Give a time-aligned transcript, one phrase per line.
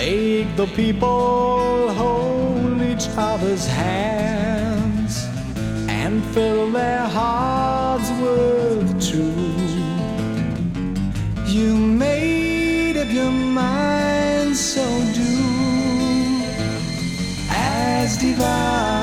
[0.00, 5.14] make the people hold each other's hands
[6.00, 9.74] and fill their hearts with truth.
[11.54, 14.84] You made up your mind, so
[15.20, 15.32] do
[17.50, 18.99] as divine.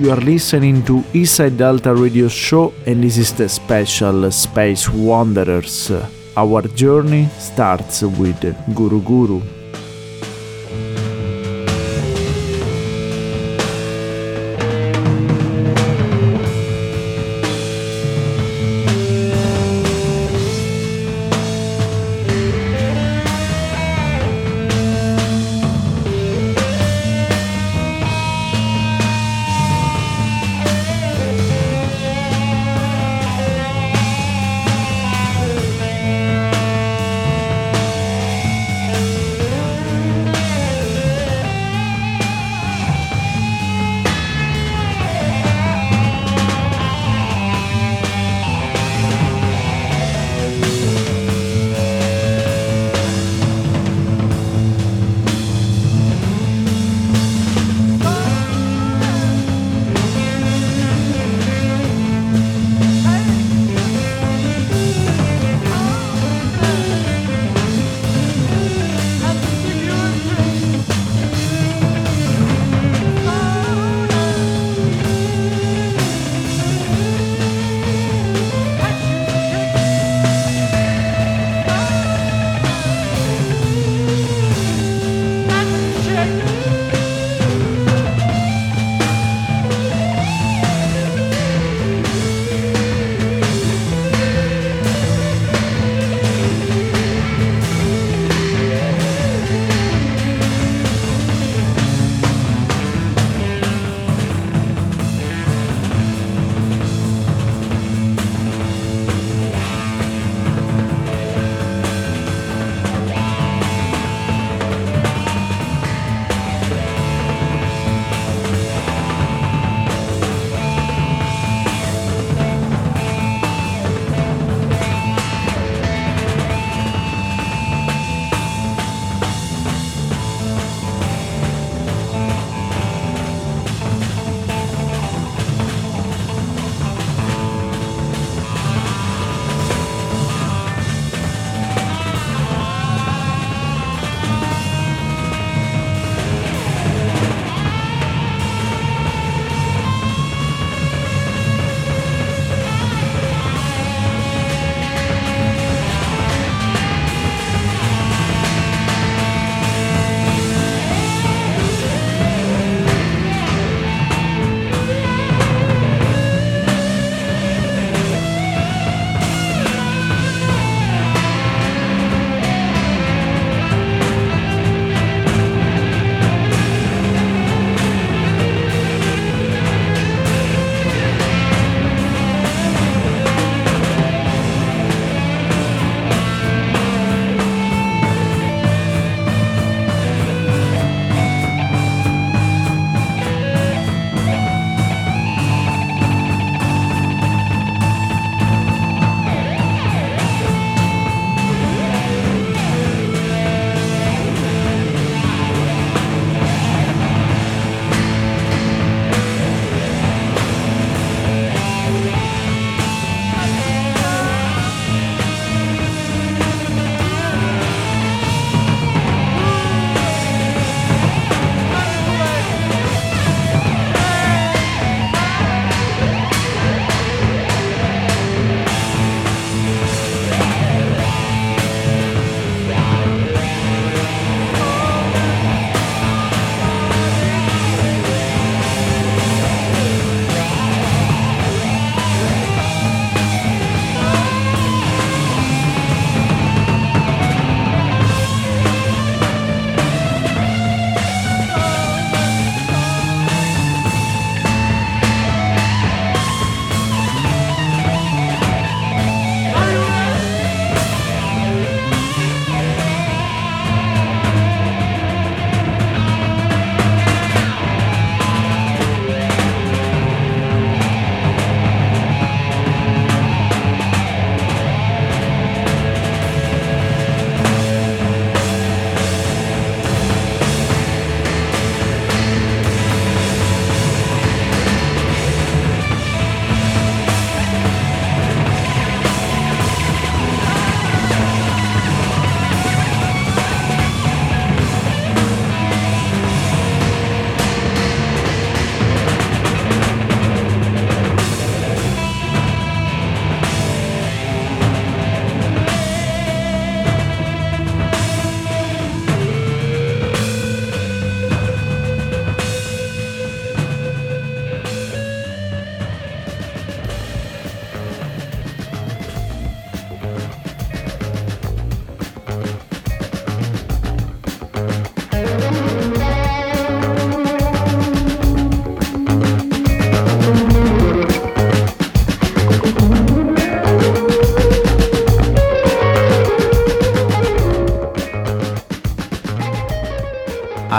[0.00, 5.92] You are listening to Eastside Delta Radio Show, and this is the special Space Wanderers.
[6.34, 8.40] Our journey starts with
[8.74, 9.59] Guru Guru.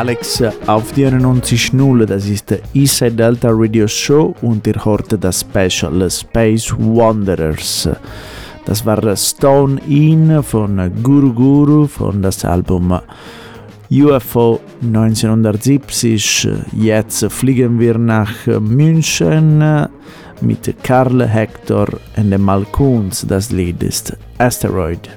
[0.02, 5.42] Alex auf die 91.0, das ist der Eastside Delta Radio Show und ihr hört das
[5.42, 7.88] Special Space Wanderers.
[8.66, 13.00] Das war Stone In von Guru Guru von das Album
[13.92, 16.50] UFO 1970.
[16.72, 19.60] Jetzt fliegen wir nach München
[20.42, 21.88] mit Karl Hector
[22.18, 23.24] und Malkuns.
[23.30, 25.12] Das Lied ist Asteroid.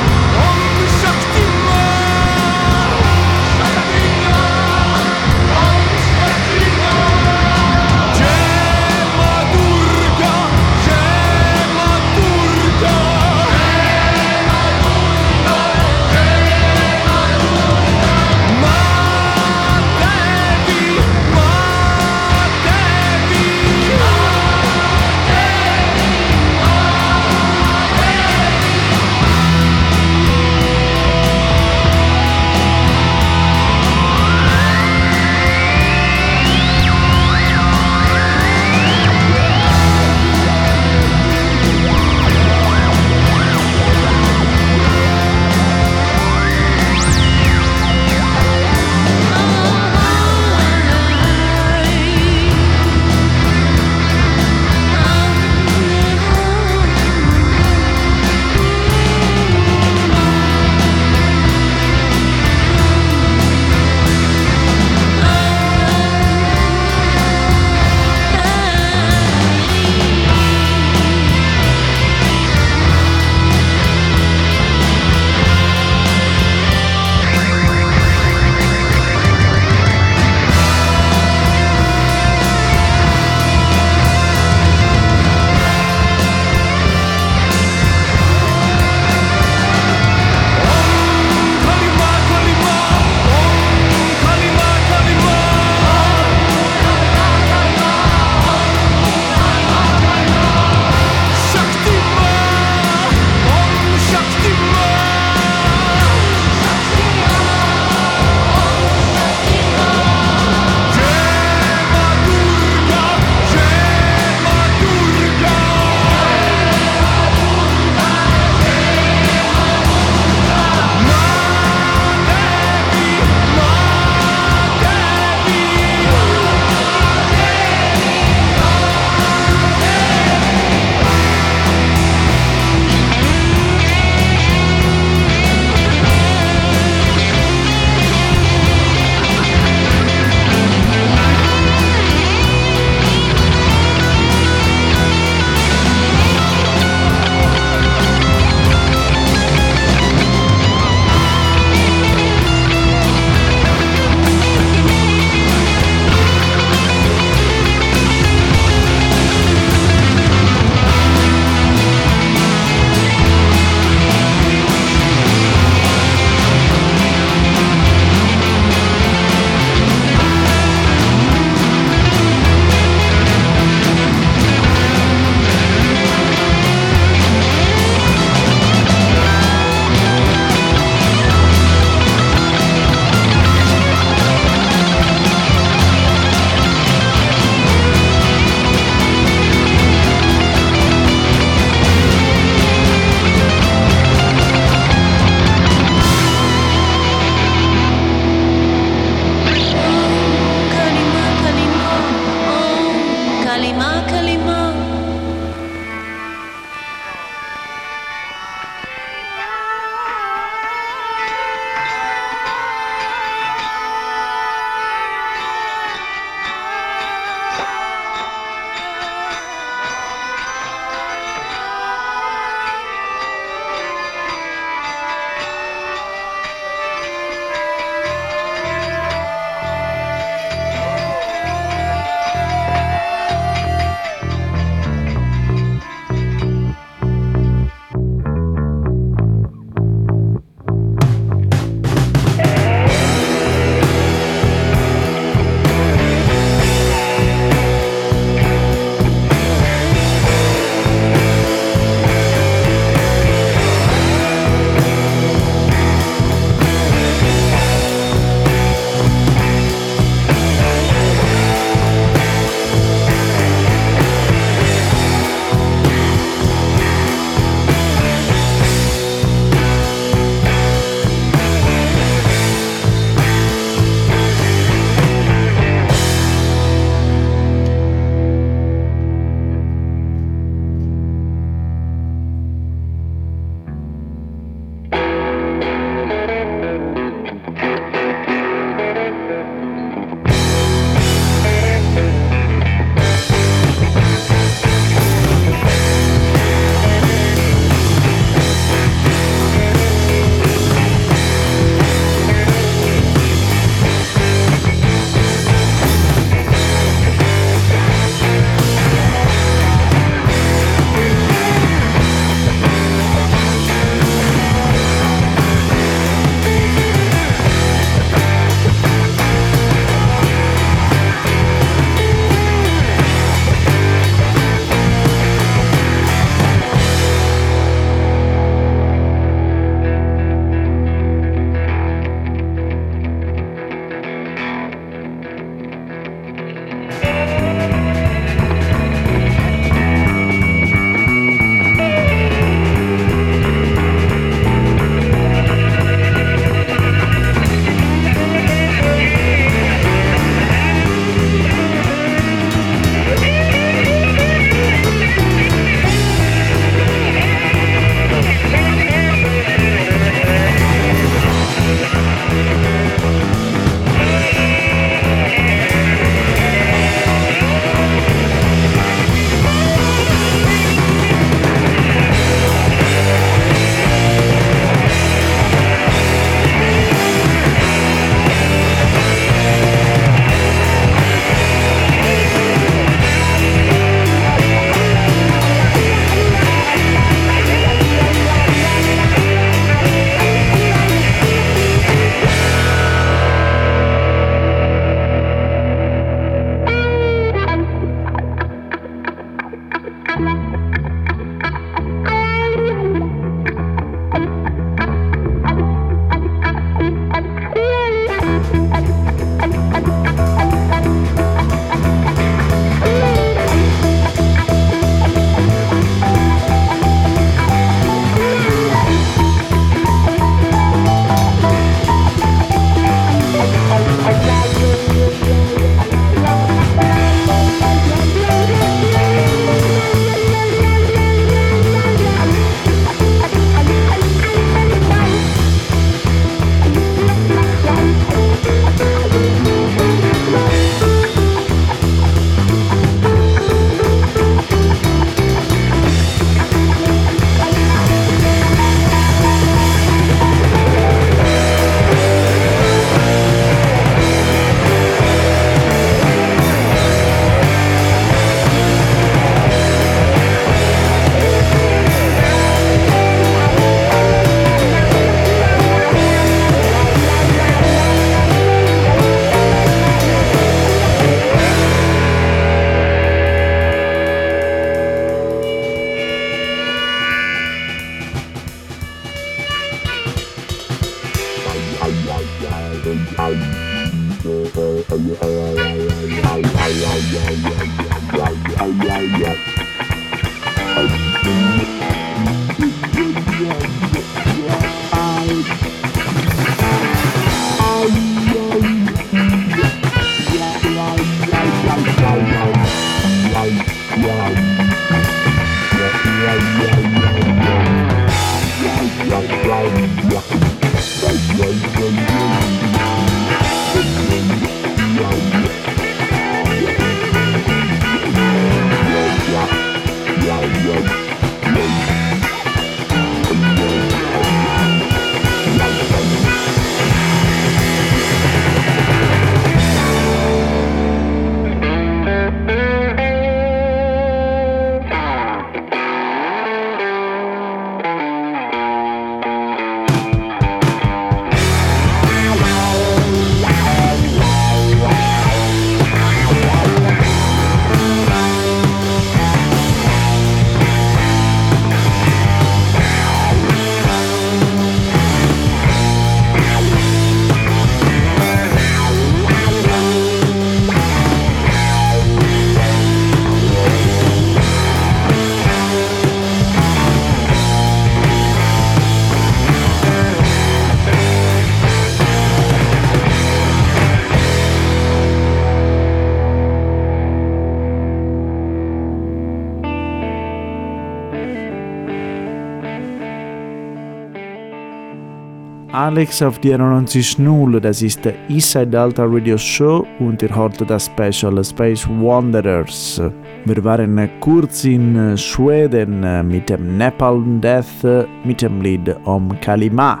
[585.90, 590.86] Alex auf die 91.0, das ist der Eastside Delta Radio Show und ihr hört das
[590.86, 593.02] Special Space Wanderers.
[593.44, 600.00] Wir waren kurz in Schweden mit dem Nepal Death mit dem Lied Om Kalima.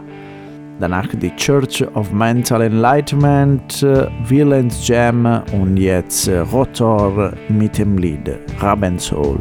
[0.78, 3.84] Danach die Church of Mental Enlightenment,
[4.28, 9.40] Villains Jam und jetzt Rotor mit dem Lied Rabensoul.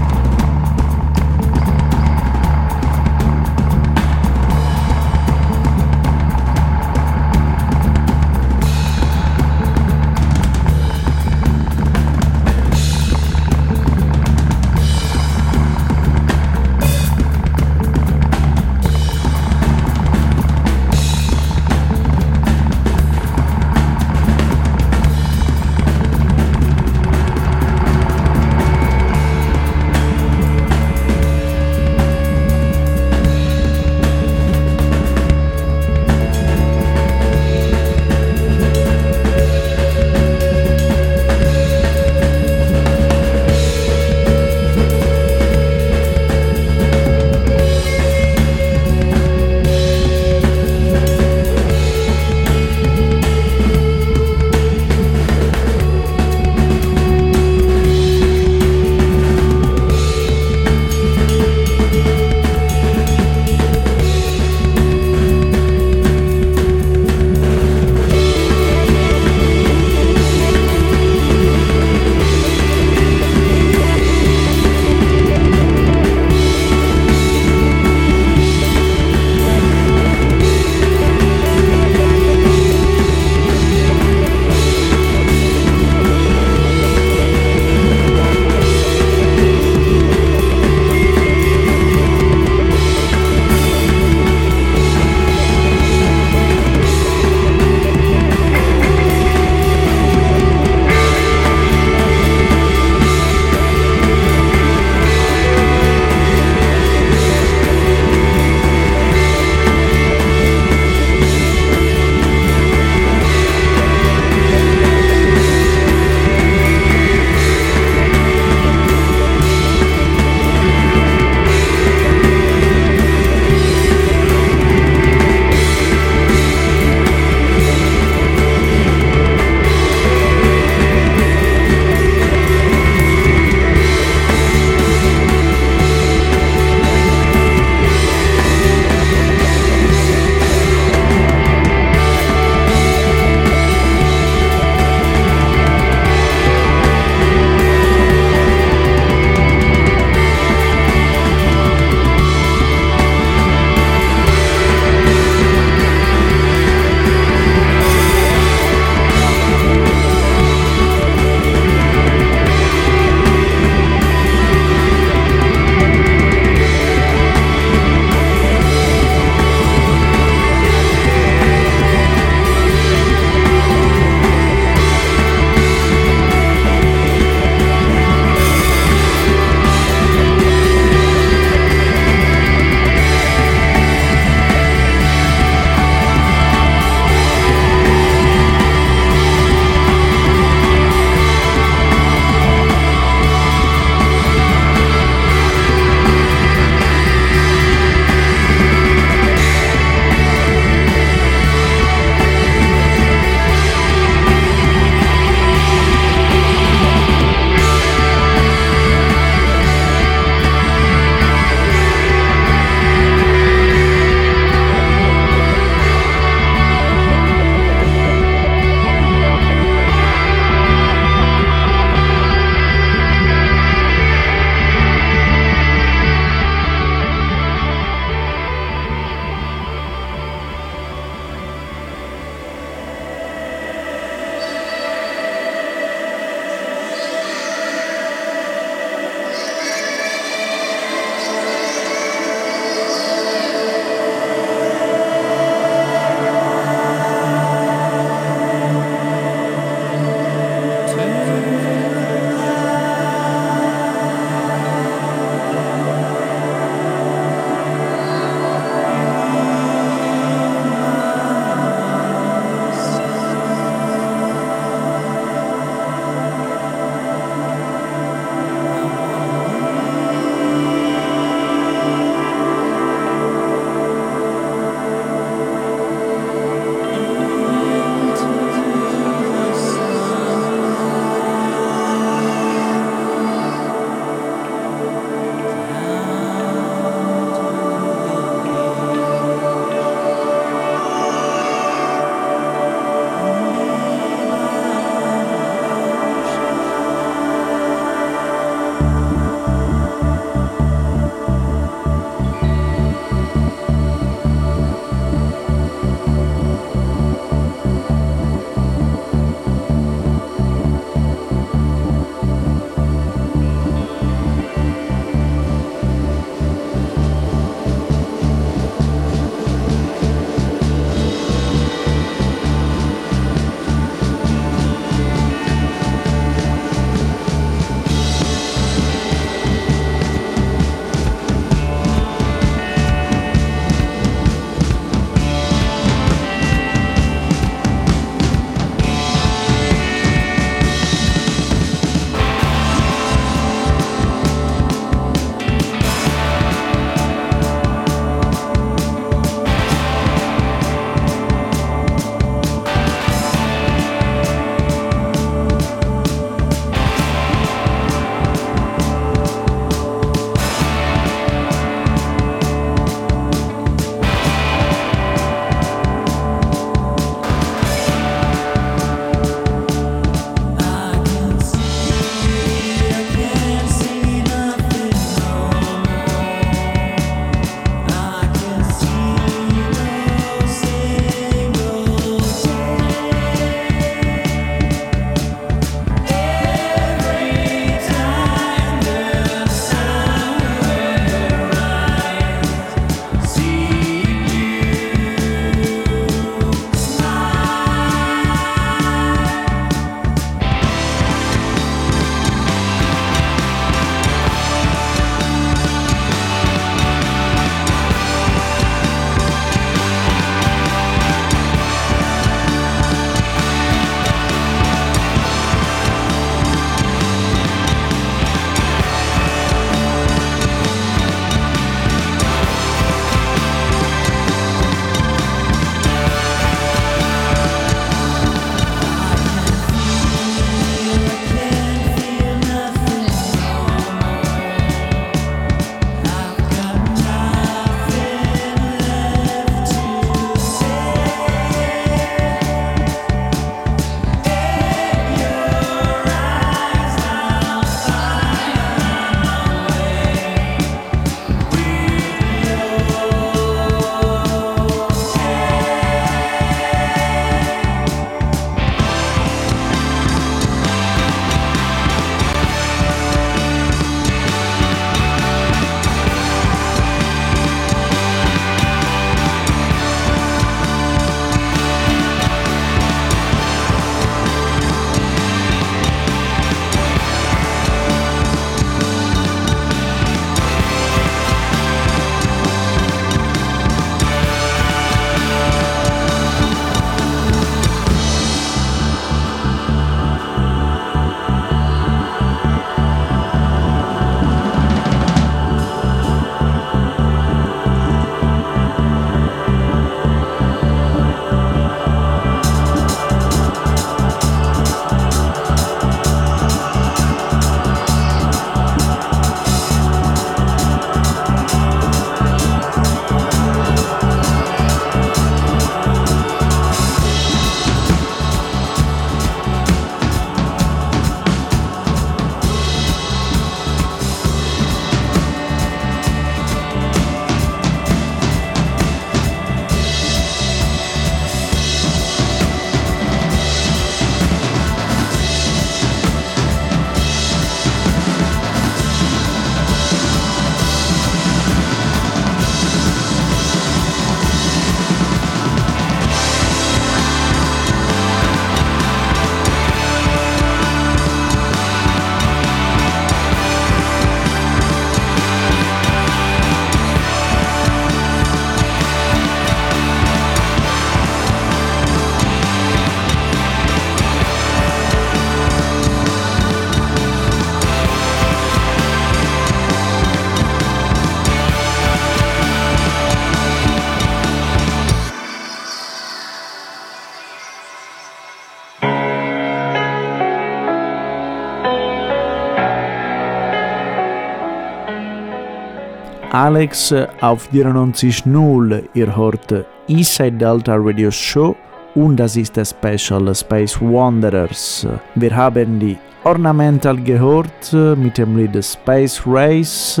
[586.38, 588.84] Alex auf 94.0.
[588.94, 591.56] Ihr hört Eastside Delta Radio Show
[591.96, 594.86] und das ist der Special Space Wanderers.
[595.16, 600.00] Wir haben die Ornamental gehört mit dem Lied Space Race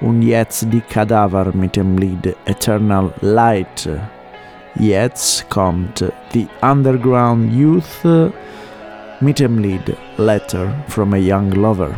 [0.00, 3.88] und jetzt die Kadaver mit dem Lied Eternal Light.
[4.76, 8.30] Jetzt kommt die Underground Youth
[9.18, 11.90] mit dem Lied Letter from a Young Lover.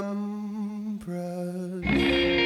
[0.00, 2.43] remembrance.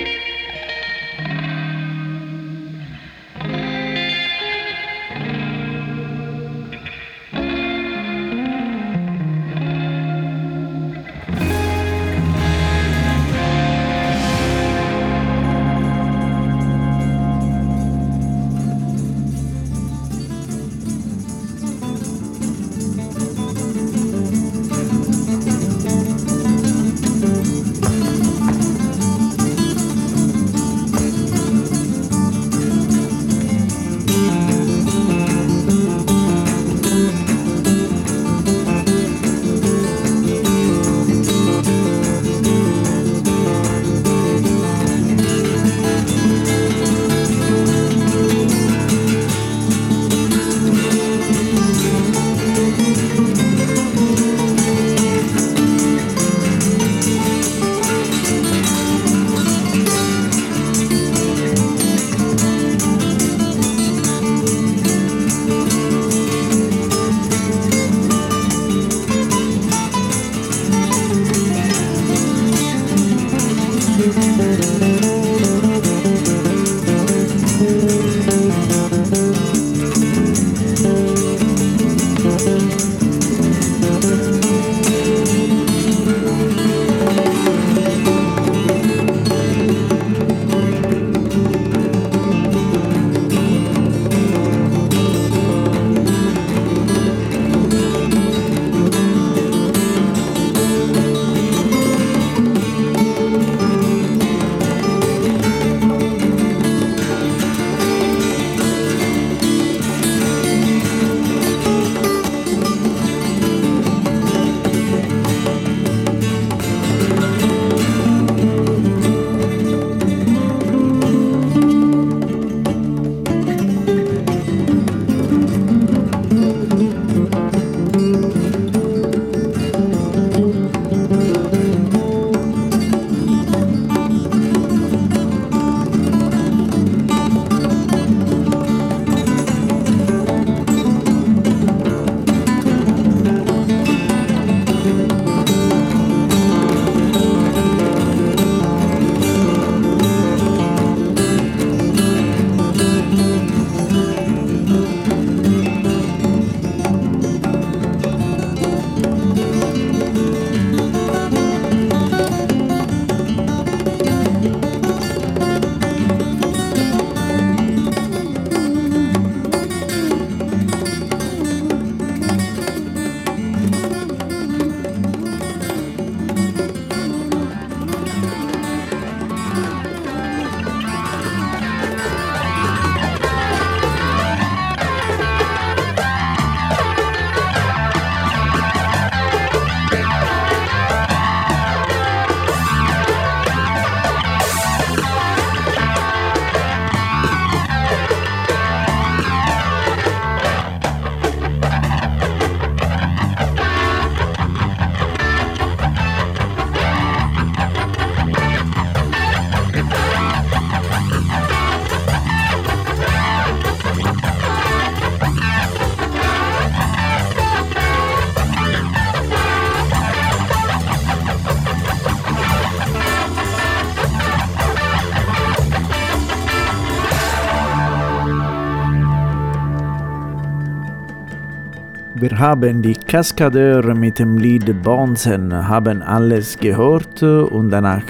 [232.21, 238.03] Wir haben die Kaskadeur mit dem Lied Bonzen haben alles gehört und danach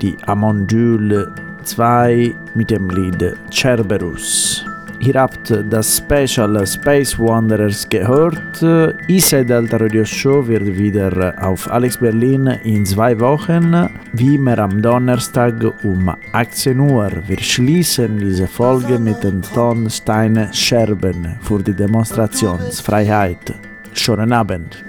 [0.00, 1.30] die Amondule
[1.62, 4.64] 2 mit dem Lied Cerberus.
[5.04, 8.62] Ihr habt das Special Space Wanderers gehört.
[9.06, 14.80] Inside Delta Radio Show wird wieder auf Alex Berlin in zwei Wochen, wie immer am
[14.80, 17.10] Donnerstag um 18 Uhr.
[17.26, 23.52] Wir schließen diese Folge mit den Tonsteine Scherben für die Demonstrationsfreiheit.
[23.92, 24.82] Schönen Abend.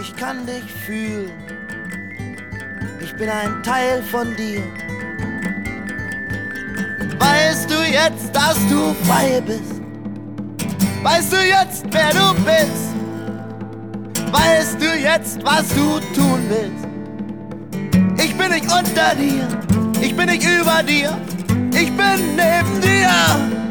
[0.00, 1.30] Ich kann dich fühlen.
[3.00, 4.62] Ich bin ein Teil von dir.
[7.18, 9.80] Weißt du jetzt, dass du frei bist?
[11.02, 12.88] Weißt du jetzt, wer du bist?
[14.32, 16.86] Weißt du jetzt, was du tun willst?
[18.22, 19.48] Ich bin nicht unter dir,
[20.00, 21.16] ich bin nicht über dir,
[21.72, 23.67] ich bin neben dir.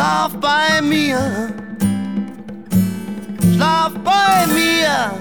[0.00, 1.20] Schlaf bei mir.
[3.52, 5.12] Schlaf bei mir.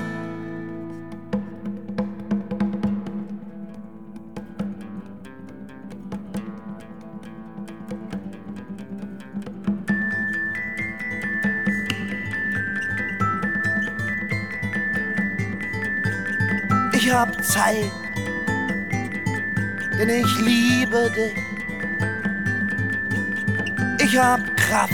[16.93, 17.91] Ich hab Zeit,
[19.97, 21.35] denn ich liebe dich.
[24.01, 24.93] Ich hab Kraft,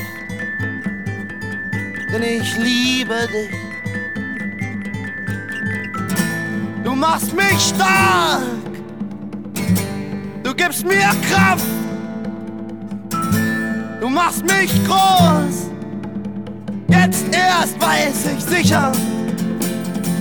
[2.10, 3.50] denn ich liebe dich.
[6.82, 8.42] Du machst mich stark,
[10.44, 11.66] du gibst mir Kraft,
[14.00, 15.70] du machst mich groß.
[16.88, 18.94] Jetzt erst weiß ich sicher,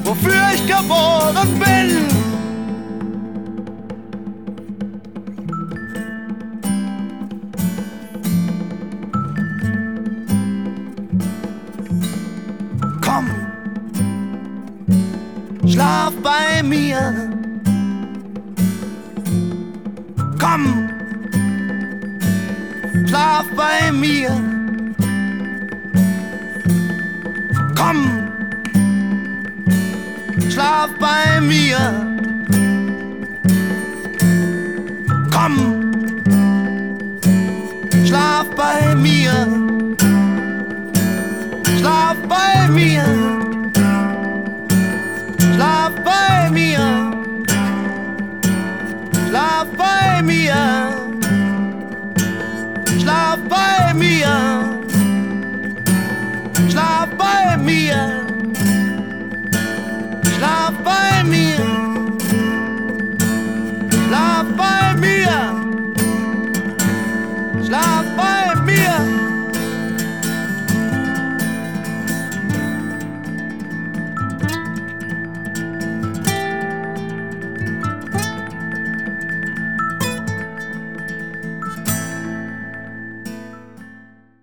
[0.02, 2.13] wofür ich geboren bin.
[23.64, 24.30] Bei mir.
[27.78, 28.00] Komm
[30.50, 31.78] schlaf bei mir.
[35.34, 35.56] Komm,
[38.06, 39.36] schlaf bei mir.
[41.78, 43.23] Schlaf bei mir.